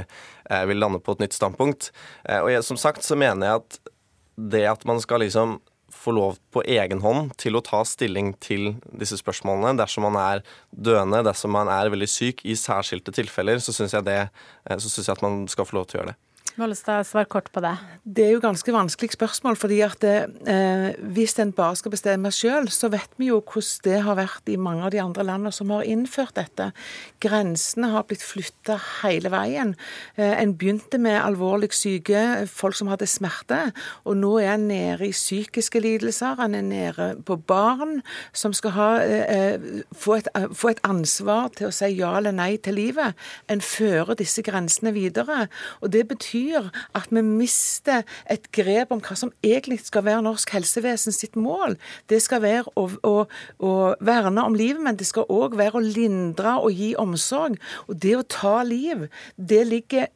vil 0.70 0.82
lande 0.82 1.02
på 1.04 1.16
et 1.16 1.26
nytt 1.26 1.38
standpunkt. 1.38 1.92
Og 2.42 2.50
jeg, 2.52 2.66
som 2.66 2.80
sagt 2.80 3.06
så 3.06 3.18
mener 3.20 3.48
jeg 3.48 3.62
at 3.62 3.94
det 4.54 4.66
at 4.66 4.86
man 4.90 5.02
skal 5.04 5.22
liksom 5.22 5.60
få 6.04 6.14
lov 6.16 6.40
på 6.54 6.64
egen 6.68 7.02
hånd 7.04 7.32
til 7.40 7.56
å 7.56 7.64
ta 7.64 7.84
stilling 7.88 8.34
til 8.44 8.74
disse 8.92 9.18
spørsmålene 9.22 9.78
dersom 9.80 10.08
man 10.10 10.20
er 10.20 10.44
døende, 10.72 11.24
dersom 11.26 11.56
man 11.56 11.72
er 11.72 11.92
veldig 11.94 12.10
syk 12.12 12.44
i 12.44 12.58
særskilte 12.60 13.14
tilfeller, 13.16 13.62
så 13.64 13.76
syns 13.76 13.96
jeg, 13.96 14.08
eh, 14.12 14.28
jeg 14.70 15.10
at 15.14 15.24
man 15.24 15.46
skal 15.52 15.70
få 15.70 15.80
lov 15.80 15.88
til 15.88 16.00
å 16.00 16.02
gjøre 16.02 16.14
det. 16.14 16.20
Mollestad, 16.54 17.02
svar 17.10 17.26
kort 17.26 17.48
på 17.50 17.62
det. 17.66 17.72
Det 18.06 18.28
er 18.28 18.36
jo 18.36 18.42
ganske 18.44 18.74
vanskelig 18.74 19.16
spørsmål. 19.16 19.56
fordi 19.58 19.80
at 19.82 20.04
eh, 20.04 20.94
Hvis 21.02 21.40
en 21.40 21.52
bare 21.52 21.76
skal 21.76 21.92
bestemme 21.92 22.32
selv, 22.32 22.68
så 22.68 22.90
vet 22.94 23.10
vi 23.18 23.32
jo 23.32 23.42
hvordan 23.42 23.82
det 23.84 24.02
har 24.06 24.16
vært 24.16 24.50
i 24.54 24.56
mange 24.56 24.84
av 24.86 24.92
de 24.92 25.02
andre 25.02 25.24
landene 25.24 25.52
som 25.52 25.72
har 25.74 25.82
innført 25.82 26.36
dette. 26.36 26.72
Grensene 27.20 27.90
har 27.90 28.04
blitt 28.06 28.22
flytta 28.22 28.78
hele 29.02 29.32
veien. 29.34 29.74
Eh, 30.16 30.42
en 30.44 30.54
begynte 30.54 31.00
med 31.02 31.18
alvorlig 31.24 31.72
syke, 31.74 32.46
folk 32.46 32.78
som 32.78 32.88
hadde 32.88 33.10
smerte. 33.10 33.74
Og 34.06 34.18
nå 34.18 34.38
er 34.38 34.54
en 34.54 34.68
nede 34.68 35.08
i 35.08 35.12
psykiske 35.12 35.82
lidelser. 35.82 36.38
En 36.38 36.54
er 36.54 36.62
nede 36.62 37.10
på 37.26 37.40
barn 37.48 38.04
som 38.32 38.54
skal 38.54 38.76
ha, 38.78 38.92
eh, 39.02 39.58
få, 39.92 40.22
et, 40.22 40.30
få 40.54 40.70
et 40.70 40.84
ansvar 40.86 41.50
til 41.58 41.72
å 41.72 41.74
si 41.74 41.96
ja 41.98 42.14
eller 42.18 42.32
nei 42.32 42.58
til 42.58 42.78
livet. 42.78 43.18
En 43.50 43.62
fører 43.62 44.14
disse 44.22 44.46
grensene 44.46 44.94
videre. 44.94 45.48
og 45.82 45.92
det 45.92 46.08
betyr 46.08 46.43
betyr 46.44 46.70
at 46.96 47.08
vi 47.12 47.22
mister 47.24 48.04
et 48.30 48.50
grep 48.52 48.92
om 48.92 49.02
hva 49.04 49.16
som 49.18 49.32
egentlig 49.44 49.80
skal 49.86 50.06
være 50.06 50.24
norsk 50.26 50.54
helsevesen 50.54 51.16
sitt 51.16 51.36
mål. 51.36 51.78
Det 52.10 52.22
skal 52.22 52.44
være 52.44 52.72
å, 52.76 52.88
å, 53.04 53.16
å 53.60 53.74
verne 54.04 54.44
om 54.44 54.56
livet, 54.56 54.82
men 54.84 54.98
det 55.00 55.08
skal 55.08 55.30
òg 55.30 55.58
være 55.58 55.80
å 55.80 55.84
lindre 55.84 56.58
og 56.62 56.72
gi 56.74 56.94
omsorg. 57.00 57.60
Og 57.88 57.98
det 57.98 58.16
å 58.18 58.28
ta 58.28 58.62
liv, 58.68 59.08
det 59.38 59.64
ligger 59.68 60.10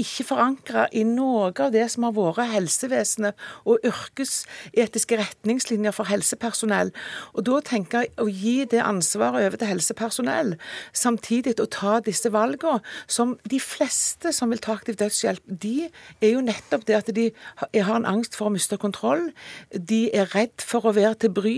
ikke 0.00 0.26
forankra 0.28 0.86
i 0.92 1.04
noe 1.08 1.50
av 1.50 1.72
det 1.74 1.86
som 1.92 2.06
har 2.06 2.14
vært 2.16 2.52
helsevesenet 2.52 3.46
og 3.68 3.84
yrkesetiske 3.86 5.18
retningslinjer 5.20 5.94
for 5.96 6.08
helsepersonell. 6.10 6.92
Og 7.34 7.46
da 7.48 7.60
tenker 7.64 8.04
jeg 8.04 8.12
å 8.22 8.28
gi 8.30 8.56
det 8.70 8.82
ansvaret 8.84 9.46
over 9.46 9.60
til 9.60 9.72
helsepersonell, 9.72 10.54
samtidig 10.96 11.56
å 11.62 11.68
ta 11.70 11.98
disse 12.04 12.30
valgene, 12.32 12.82
som 13.10 13.36
de 13.48 13.60
fleste 13.62 14.32
som 14.34 14.52
vil 14.52 14.62
ta 14.62 14.76
aktiv 14.76 14.98
dødshjelp, 15.00 15.42
de 15.46 15.88
er 16.20 16.32
jo 16.34 16.44
nettopp 16.44 16.86
det 16.88 16.98
at 16.98 17.12
de 17.16 17.28
har 17.76 17.94
en 17.96 18.08
angst 18.08 18.36
for 18.38 18.48
å 18.48 18.54
miste 18.54 18.78
kontroll. 18.80 19.28
De 19.72 20.06
er 20.14 20.30
redd 20.34 20.64
for 20.64 20.86
å 20.86 20.94
være 20.96 21.20
til 21.24 21.34
bry. 21.36 21.56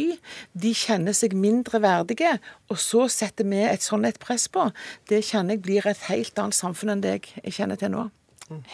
De 0.52 0.75
kjenner 0.76 1.16
seg 1.16 1.37
mindre 1.38 1.83
verdige. 1.85 2.37
Og 2.68 2.80
så 2.83 3.07
setter 3.12 3.49
vi 3.49 3.62
et 3.64 3.85
sånn 3.85 4.07
et 4.09 4.21
press 4.23 4.49
på. 4.52 4.68
Det 5.09 5.23
kjenner 5.25 5.57
jeg 5.57 5.64
blir 5.66 5.88
et 5.88 6.09
helt 6.11 6.38
annet 6.38 6.59
samfunn 6.59 6.97
enn 6.97 7.04
det 7.04 7.18
jeg 7.18 7.59
kjenner 7.61 7.80
til 7.80 7.95
nå. 7.95 8.09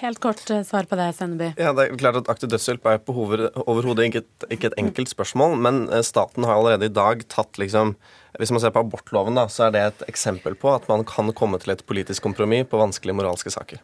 Helt 0.01 0.21
kort 0.23 0.43
eh, 0.51 0.63
svar 0.67 0.87
på 0.91 0.97
det, 0.99 1.09
Senneby. 1.17 1.51
Ja, 1.59 1.73
det 1.75 1.87
er 1.89 1.97
klart 1.99 2.19
at 2.21 2.29
Aktiv 2.31 2.51
dødshjelp 2.53 2.87
er 2.87 3.01
på 3.03 3.15
overhodet 3.15 4.09
ikke, 4.09 4.23
ikke, 4.49 4.71
et 4.71 4.79
enkelt 4.81 5.11
spørsmål, 5.11 5.57
men 5.59 5.85
eh, 5.91 6.05
staten 6.07 6.47
har 6.47 6.59
allerede 6.59 6.91
i 6.91 6.95
dag 6.95 7.25
tatt 7.33 7.59
liksom 7.61 7.97
Hvis 8.39 8.51
man 8.51 8.63
ser 8.63 8.73
på 8.75 8.83
abortloven, 8.83 9.37
da, 9.39 9.47
så 9.47 9.69
er 9.69 9.75
det 9.75 9.83
et 9.87 10.07
eksempel 10.11 10.57
på 10.59 10.73
at 10.75 10.89
man 10.91 11.05
kan 11.07 11.31
komme 11.39 11.59
til 11.63 11.75
et 11.75 11.85
politisk 11.87 12.23
kompromiss 12.27 12.67
på 12.71 12.81
vanskelige 12.81 13.15
moralske 13.15 13.53
saker. 13.55 13.83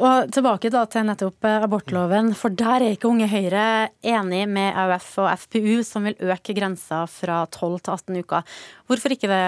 Og 0.00 0.28
Tilbake 0.30 0.70
da 0.70 0.84
til 0.86 1.06
nettopp 1.08 1.46
eh, 1.48 1.64
abortloven, 1.64 2.32
for 2.38 2.54
der 2.54 2.84
er 2.84 2.94
ikke 2.94 3.08
Unge 3.10 3.26
Høyre 3.30 3.90
enig 4.06 4.44
med 4.48 4.76
AUF 4.78 5.12
og 5.24 5.30
FPU, 5.44 5.80
som 5.86 6.06
vil 6.06 6.18
øke 6.20 6.54
grensa 6.56 7.06
fra 7.10 7.42
12 7.50 7.80
til 7.80 7.96
18 7.96 8.20
uker. 8.22 8.58
Hvorfor 8.86 9.16
ikke 9.16 9.32
det? 9.32 9.46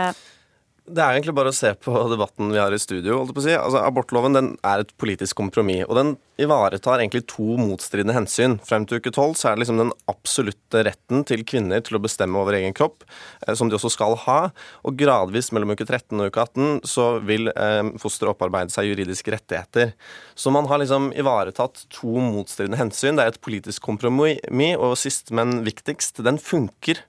Det 0.83 0.99
er 0.99 1.15
egentlig 1.15 1.37
bare 1.37 1.53
å 1.53 1.55
se 1.55 1.71
på 1.79 1.93
debatten 2.11 2.51
vi 2.51 2.59
har 2.59 2.75
i 2.75 2.81
studio. 2.81 3.21
holdt 3.21 3.37
på 3.37 3.43
å 3.43 3.45
si. 3.45 3.55
Altså, 3.55 3.79
abortloven 3.87 4.35
den 4.35 4.49
er 4.67 4.83
et 4.83 4.91
politisk 4.99 5.39
kompromiss, 5.39 5.85
og 5.87 5.95
den 5.95 6.11
ivaretar 6.43 6.99
egentlig 6.99 7.23
to 7.31 7.55
motstridende 7.61 8.17
hensyn. 8.17 8.57
Frem 8.67 8.83
til 8.89 8.99
uke 8.99 9.13
tolv 9.15 9.37
er 9.39 9.55
det 9.55 9.63
liksom 9.63 9.79
den 9.79 9.93
absolutte 10.11 10.83
retten 10.89 11.23
til 11.29 11.45
kvinner 11.47 11.85
til 11.87 11.99
å 11.99 12.03
bestemme 12.03 12.41
over 12.41 12.57
egen 12.59 12.75
kropp, 12.75 13.07
eh, 13.47 13.55
som 13.55 13.71
de 13.71 13.79
også 13.79 13.93
skal 13.95 14.19
ha. 14.25 14.41
Og 14.83 14.99
gradvis 14.99 15.53
mellom 15.55 15.77
uke 15.77 15.87
13 15.87 16.19
og 16.19 16.33
uke 16.33 16.49
18 16.49 16.83
så 16.91 17.07
vil 17.23 17.53
eh, 17.55 17.95
fosteret 18.03 18.35
opparbeide 18.35 18.75
seg 18.75 18.91
juridiske 18.91 19.37
rettigheter. 19.37 19.95
Så 20.35 20.51
man 20.51 20.67
har 20.67 20.83
liksom 20.83 21.13
ivaretatt 21.15 21.87
to 21.95 22.19
motstridende 22.19 22.81
hensyn. 22.81 23.21
Det 23.21 23.29
er 23.29 23.37
et 23.37 23.45
politisk 23.45 23.87
kompromiss, 23.87 24.43
og 24.83 24.99
sist, 24.99 25.31
men 25.31 25.61
viktigst, 25.63 26.25
den 26.27 26.43
funker. 26.43 27.05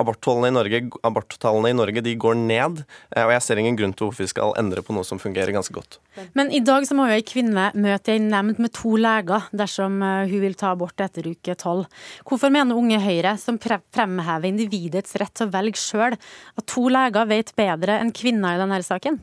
Aborttallene 0.00 0.50
i 0.50 0.54
Norge, 0.54 0.80
aborttallene 1.06 1.70
i 1.70 1.76
Norge 1.76 2.02
de 2.04 2.14
går 2.18 2.38
ned, 2.38 2.82
eh, 3.14 3.24
og 3.24 3.32
jeg 3.34 3.44
ser 3.46 3.60
ingen 3.62 3.76
grunn 3.78 3.94
til 3.94 4.08
hvorfor 4.08 4.24
vi 4.24 4.32
skal 4.32 4.54
endre 4.60 4.82
på 4.82 4.94
noe 4.96 5.06
som 5.06 5.20
fungerer 5.22 5.54
ganske 5.54 5.74
godt. 5.74 6.00
Men 6.34 6.50
i 6.54 6.62
dag 6.64 6.86
så 6.86 6.96
må 6.98 7.06
jo 7.08 7.18
ei 7.18 7.26
kvinne 7.26 7.68
møte 7.78 8.14
ei 8.14 8.22
nemnd 8.22 8.58
med 8.62 8.74
to 8.74 8.96
leger 9.00 9.46
dersom 9.54 10.00
eh, 10.02 10.24
hun 10.30 10.42
vil 10.46 10.58
ta 10.58 10.72
abort 10.74 11.04
etter 11.04 11.28
uke 11.30 11.54
tolv. 11.60 11.86
Hvorfor 12.26 12.52
mener 12.54 12.78
Unge 12.78 12.98
Høyre, 13.02 13.36
som 13.38 13.60
fremhever 13.62 14.50
individets 14.50 15.14
rett 15.20 15.34
til 15.34 15.48
å 15.48 15.54
velge 15.54 15.80
sjøl, 15.80 16.18
at 16.18 16.66
to 16.70 16.88
leger 16.90 17.30
vet 17.30 17.54
bedre 17.58 18.00
enn 18.02 18.14
kvinner 18.14 18.56
i 18.58 18.62
denne 18.64 18.82
saken? 18.84 19.20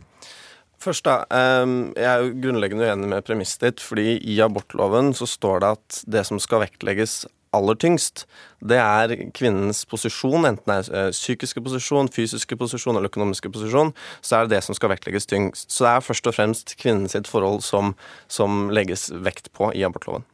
Først 0.81 1.05
da, 1.05 1.25
ehm, 1.29 1.93
Jeg 1.95 2.05
er 2.05 2.23
jo 2.23 2.39
grunnleggende 2.41 2.87
uenig 2.89 3.07
med 3.09 3.25
premisset 3.25 3.59
ditt. 3.59 3.79
fordi 3.79 4.17
I 4.23 4.39
abortloven 4.41 5.13
så 5.13 5.27
står 5.27 5.59
det 5.59 5.69
at 5.69 6.03
det 6.07 6.25
som 6.25 6.39
skal 6.39 6.61
vektlegges 6.61 7.25
aller 7.55 7.75
tyngst, 7.75 8.25
det 8.63 8.79
er 8.79 9.13
kvinnens 9.35 9.83
posisjon, 9.89 10.47
enten 10.47 10.71
det 10.71 10.77
er 10.77 11.07
eh, 11.07 11.13
psykiske 11.15 11.63
posisjon, 11.65 12.11
fysiske 12.11 12.57
posisjon 12.57 12.95
eller 12.95 13.11
økonomiske 13.11 13.51
posisjon, 13.51 13.93
så 14.21 14.37
er 14.37 14.47
det 14.47 14.57
det 14.57 14.63
som 14.67 14.77
skal 14.77 14.93
vektlegges 14.93 15.27
tyngst. 15.29 15.71
Så 15.71 15.85
det 15.85 15.93
er 15.93 16.05
først 16.05 16.31
og 16.31 16.37
fremst 16.37 16.75
kvinnens 16.81 17.17
forhold 17.27 17.63
som, 17.67 17.95
som 18.31 18.69
legges 18.73 19.09
vekt 19.11 19.51
på 19.57 19.73
i 19.75 19.83
abortloven. 19.87 20.27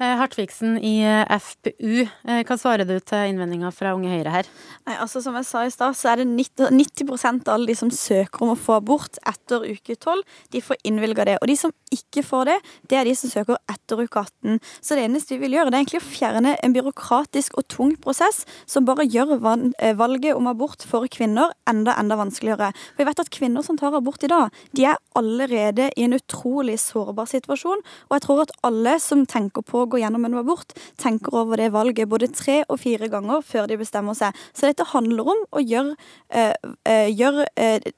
Eh, 0.00 0.16
Hartvigsen 0.16 0.78
i 0.80 0.94
eh, 1.04 1.28
FPU, 1.36 2.06
eh, 2.06 2.40
hva 2.48 2.56
svarer 2.56 2.88
du 2.88 2.94
til 3.04 3.30
innvendinga 3.30 3.68
fra 3.74 3.92
Unge 3.96 4.08
Høyre 4.08 4.32
her? 4.32 4.48
Nei, 4.88 4.96
altså 4.96 5.20
Som 5.20 5.36
jeg 5.36 5.48
sa 5.48 5.64
i 5.66 5.72
stad, 5.72 5.96
så 5.98 6.12
er 6.12 6.22
det 6.22 6.28
90, 6.30 6.70
90 6.72 7.44
av 7.44 7.54
alle 7.54 7.68
de 7.68 7.76
som 7.76 7.90
søker 7.92 8.44
om 8.46 8.54
å 8.54 8.58
få 8.58 8.78
abort 8.78 9.20
etter 9.28 9.66
uke 9.68 9.96
12, 9.96 10.22
de 10.54 10.62
får 10.64 10.80
innvilga 10.88 11.26
det. 11.28 11.36
Og 11.42 11.50
de 11.50 11.56
som 11.60 11.74
ikke 11.92 12.24
får 12.24 12.48
det, 12.48 12.56
det 12.88 13.00
er 13.00 13.08
de 13.10 13.14
som 13.18 13.32
søker 13.32 13.60
etter 13.70 14.00
uke 14.00 14.22
18. 14.24 14.60
Så 14.80 14.96
det 14.96 15.04
eneste 15.04 15.36
vi 15.36 15.42
vil 15.44 15.58
gjøre, 15.58 15.72
det 15.72 15.78
er 15.78 15.84
egentlig 15.84 16.00
å 16.00 16.08
fjerne 16.08 16.56
en 16.64 16.76
byråkratisk 16.76 17.60
og 17.60 17.68
tung 17.72 17.92
prosess 18.00 18.42
som 18.70 18.88
bare 18.88 19.04
gjør 19.04 19.36
valget 19.40 20.32
om 20.36 20.48
abort 20.50 20.84
for 20.88 21.04
kvinner 21.12 21.52
enda, 21.68 21.94
enda 22.00 22.16
vanskeligere. 22.20 22.72
For 22.94 23.02
vi 23.02 23.08
vet 23.10 23.22
at 23.22 23.32
kvinner 23.34 23.66
som 23.66 23.78
tar 23.80 23.96
abort 23.96 24.24
i 24.24 24.32
dag, 24.32 24.48
de 24.76 24.88
er 24.88 25.00
allerede 25.18 25.90
i 25.96 26.06
en 26.06 26.16
utrolig 26.16 26.78
sårbar 26.80 27.28
situasjon. 27.30 27.84
Og 28.08 28.16
jeg 28.16 28.26
tror 28.26 28.44
at 28.46 28.56
alle 28.66 28.96
som 29.02 29.26
tenker 29.28 29.59
på 29.66 29.82
å 29.82 29.88
gå 29.90 30.00
gjennom 30.02 30.26
en 30.28 30.38
abort, 30.40 30.74
tenker 31.00 31.34
over 31.36 31.60
det 31.60 31.70
valget 31.74 32.10
både 32.10 32.30
tre 32.34 32.60
og 32.68 32.80
fire 32.82 33.10
ganger 33.12 33.44
før 33.46 33.70
de 33.70 33.80
bestemmer 33.80 34.18
seg. 34.18 34.36
Så 34.52 34.70
dette 34.70 34.88
handler 34.92 35.32
om 35.34 35.46
å 35.50 35.64
gjøre, 35.64 35.96
øh, 36.34 36.54
øh, 36.88 37.08
gjøre 37.14 37.48
øh, 37.56 37.90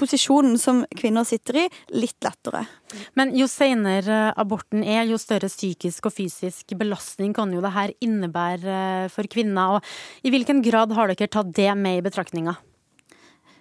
posisjonen 0.00 0.56
som 0.60 0.82
kvinner 0.96 1.26
sitter 1.28 1.64
i, 1.64 1.66
litt 1.92 2.18
lettere. 2.24 2.64
Men 3.18 3.34
jo 3.36 3.46
senere 3.50 4.30
aborten 4.40 4.84
er, 4.84 5.04
jo 5.10 5.20
større 5.20 5.50
psykisk 5.50 6.08
og 6.08 6.16
fysisk 6.16 6.74
belastning 6.78 7.34
kan 7.36 7.52
jo 7.52 7.62
det 7.64 7.74
her 7.76 7.92
innebære 8.00 9.10
for 9.12 9.28
kvinner. 9.30 9.78
Og 9.78 10.26
I 10.26 10.32
hvilken 10.32 10.64
grad 10.64 10.96
har 10.96 11.12
dere 11.12 11.30
tatt 11.30 11.52
det 11.56 11.70
med 11.78 12.00
i 12.00 12.04
betraktninga? 12.06 12.56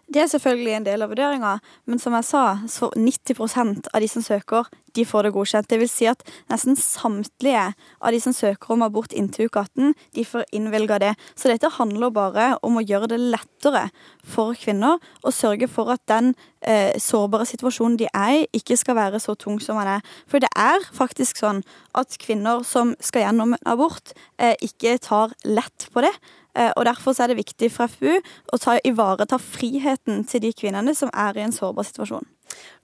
Det 0.10 0.24
er 0.24 0.30
selvfølgelig 0.32 0.72
en 0.74 0.86
del 0.88 1.04
av 1.06 1.12
vurderinga, 1.12 1.52
men 1.86 2.00
som 2.02 2.16
jeg 2.18 2.26
sa, 2.26 2.44
så 2.66 2.88
90% 2.98 3.92
av 3.94 4.02
de 4.02 4.08
som 4.10 4.24
søker, 4.26 4.66
de 4.98 5.04
får 5.06 5.28
det 5.28 5.32
godkjent. 5.36 5.68
Det 5.70 5.78
vil 5.78 5.92
si 5.92 6.08
at 6.10 6.24
nesten 6.50 6.74
samtlige 6.80 7.68
av 7.78 8.16
de 8.16 8.22
som 8.24 8.34
søker 8.34 8.74
om 8.74 8.82
abort 8.88 9.14
inntil 9.14 9.46
uke 9.46 9.62
18, 9.62 9.94
de 10.18 10.26
får 10.26 10.48
innvilga 10.58 10.98
det. 11.04 11.12
Så 11.38 11.52
dette 11.52 11.70
handler 11.76 12.10
bare 12.16 12.48
om 12.66 12.80
å 12.80 12.84
gjøre 12.84 13.12
det 13.14 13.20
lettere 13.22 13.86
for 14.26 14.58
kvinner 14.58 14.98
å 15.22 15.36
sørge 15.36 15.70
for 15.70 15.94
at 15.94 16.02
den 16.10 16.34
eh, 16.66 16.98
sårbare 16.98 17.46
situasjonen 17.46 18.00
de 18.02 18.10
er 18.10 18.40
i, 18.40 18.44
ikke 18.58 18.80
skal 18.82 18.98
være 18.98 19.22
så 19.22 19.38
tung 19.38 19.62
som 19.62 19.78
den 19.78 19.94
er. 20.00 20.12
For 20.26 20.42
det 20.42 20.50
er 20.58 20.90
faktisk 20.90 21.38
sånn 21.44 21.62
at 21.94 22.18
kvinner 22.18 22.66
som 22.66 22.98
skal 22.98 23.28
gjennom 23.28 23.54
en 23.60 23.74
abort, 23.78 24.18
eh, 24.42 24.58
ikke 24.66 24.98
tar 25.06 25.38
lett 25.46 25.92
på 25.94 26.02
det. 26.02 26.16
Eh, 26.58 26.72
og 26.76 26.86
Derfor 26.88 27.14
er 27.22 27.30
det 27.30 27.40
viktig 27.40 27.70
for 27.74 27.92
FU 27.92 28.18
å 28.18 28.60
ta, 28.62 28.80
ivareta 28.86 29.38
friheten 29.42 30.24
til 30.30 30.44
de 30.48 30.54
kvinnene 30.58 30.96
som 30.98 31.12
er 31.14 31.38
i 31.38 31.46
en 31.46 31.56
sårbar 31.56 31.88
situasjon. 31.88 32.26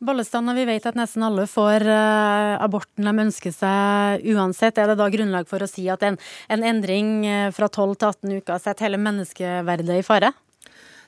Bollestad, 0.05 0.45
når 0.45 0.59
vi 0.59 0.67
vet 0.69 0.85
at 0.85 0.97
nesten 0.97 1.25
alle 1.25 1.47
får 1.49 1.87
uh, 1.89 2.61
aborten 2.61 3.07
de 3.07 3.23
ønsker 3.25 3.53
seg 3.55 4.25
uansett, 4.35 4.77
er 4.77 4.91
det 4.91 4.99
da 4.99 5.09
grunnlag 5.09 5.49
for 5.49 5.65
å 5.65 5.69
si 5.69 5.87
at 5.89 6.05
en, 6.05 6.19
en 6.53 6.65
endring 6.69 7.25
eh, 7.25 7.51
fra 7.55 7.67
12 7.71 7.95
til 7.97 8.11
18 8.11 8.35
uker 8.43 8.61
setter 8.61 8.87
hele 8.87 9.01
menneskeverdet 9.01 9.97
i 9.97 10.05
fare? 10.05 10.31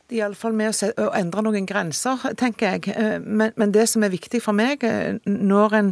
Det 0.08 0.18
er 0.18 0.24
iallfall 0.24 0.56
med 0.58 0.72
å, 0.72 0.90
å, 1.04 1.08
endre 1.20 1.44
noen 1.44 1.68
grenser, 1.68 2.24
tenker 2.40 2.78
jeg. 2.78 2.94
Men, 3.22 3.52
men, 3.60 3.74
det 3.76 3.90
som 3.92 4.06
er 4.08 4.14
viktig 4.14 4.40
for 4.40 4.56
meg 4.56 4.86
når 5.28 5.76
en 5.76 5.90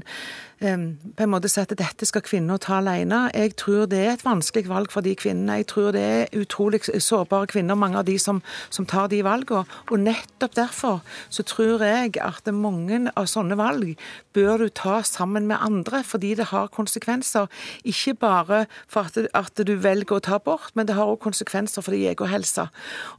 på 0.59 1.23
en 1.23 1.31
måte 1.31 1.49
si 1.51 1.59
at 1.59 1.73
dette 1.75 2.07
skal 2.07 2.23
kvinner 2.23 2.59
ta 2.61 2.79
alene. 2.79 3.25
Jeg 3.35 3.55
tror 3.59 3.89
det 3.91 3.99
er 3.99 4.13
et 4.13 4.25
vanskelig 4.25 4.69
valg 4.69 4.91
for 4.93 5.03
de 5.05 5.15
kvinnene. 5.15 5.59
Jeg 5.59 5.67
tror 5.71 5.91
det 5.95 6.03
er 6.03 6.39
utrolig 6.39 6.81
sårbare 6.83 7.49
kvinner, 7.51 7.75
mange 7.75 7.99
av 7.99 8.05
de 8.07 8.15
som, 8.19 8.41
som 8.69 8.87
tar 8.87 9.09
de 9.11 9.21
valgene. 9.25 9.65
Og 9.91 9.99
nettopp 9.99 10.55
derfor 10.55 11.01
så 11.29 11.43
tror 11.43 11.83
jeg 11.83 12.15
at 12.23 12.47
mange 12.53 13.01
av 13.15 13.27
sånne 13.27 13.57
valg 13.59 13.95
bør 14.35 14.65
du 14.65 14.69
ta 14.69 15.01
sammen 15.03 15.47
med 15.47 15.59
andre, 15.59 16.03
fordi 16.03 16.33
det 16.39 16.49
har 16.53 16.71
konsekvenser. 16.71 17.47
Ikke 17.83 18.13
bare 18.13 18.65
for 18.87 19.09
at, 19.09 19.27
at 19.35 19.65
du 19.67 19.75
velger 19.75 20.17
å 20.17 20.23
ta 20.23 20.39
abort, 20.39 20.71
men 20.75 20.87
det 20.87 20.95
har 20.95 21.09
også 21.09 21.25
konsekvenser 21.27 21.83
for 21.83 21.95
din 21.95 22.07
egen 22.11 22.31
helse. 22.31 22.67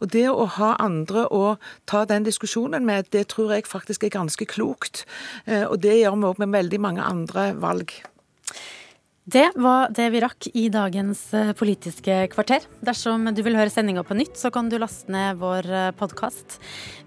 Og 0.00 0.12
det 0.12 0.26
å 0.30 0.48
ha 0.56 0.74
andre 0.80 1.26
å 1.32 1.56
ta 1.86 2.04
den 2.08 2.24
diskusjonen 2.24 2.86
med, 2.86 3.10
det 3.12 3.26
tror 3.34 3.52
jeg 3.54 3.68
faktisk 3.68 4.04
er 4.04 4.14
ganske 4.16 4.48
klokt. 4.48 5.04
Eh, 5.46 5.64
og 5.66 5.82
det 5.84 5.98
gjør 6.00 6.16
vi 6.16 6.30
òg 6.30 6.42
med 6.42 6.54
veldig 6.56 6.80
mange 6.80 7.04
andre 7.04 7.25
andre 7.26 7.50
valg. 7.58 7.92
Det 9.26 9.48
var 9.58 9.90
det 9.90 10.04
vi 10.14 10.20
rakk 10.22 10.46
i 10.54 10.68
dagens 10.70 11.34
eh, 11.34 11.48
Politiske 11.58 12.28
kvarter. 12.30 12.62
Dersom 12.86 13.26
du 13.34 13.40
vil 13.42 13.56
høre 13.58 13.72
sendinga 13.74 14.04
på 14.06 14.14
nytt, 14.14 14.38
så 14.38 14.52
kan 14.54 14.68
du 14.70 14.76
laste 14.78 15.10
ned 15.10 15.40
vår 15.40 15.66
eh, 15.66 15.88
podkast. 15.98 16.60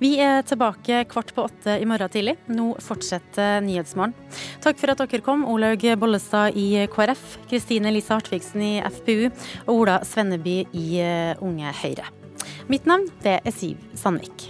Vi 0.03 0.17
er 0.19 0.43
tilbake 0.43 1.05
kvart 1.13 1.31
på 1.31 1.45
åtte 1.47 1.77
i 1.79 1.87
morgen 1.87 2.11
tidlig. 2.11 2.35
Nå 2.51 2.73
fortsetter 2.83 3.63
Nyhetsmorgen. 3.63 4.17
Takk 4.59 4.81
for 4.81 4.91
at 4.91 4.99
dere 5.05 5.23
kom, 5.23 5.47
Olaug 5.47 5.87
Bollestad 6.01 6.59
i 6.59 6.83
KrF, 6.91 7.37
Kristine 7.47 7.95
Lise 7.95 8.17
Hartvigsen 8.17 8.67
i 8.67 8.73
FPU 8.83 9.29
og 9.29 9.73
Ola 9.77 10.01
Svenneby 10.03 10.65
i 10.75 10.87
eh, 10.99 11.39
Unge 11.39 11.71
Høyre. 11.85 12.11
Mitt 12.67 12.83
navn 12.83 13.07
det 13.23 13.39
er 13.39 13.55
Siv 13.55 13.79
Sandvik. 13.95 14.49